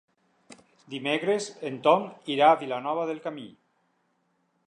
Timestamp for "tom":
1.87-2.07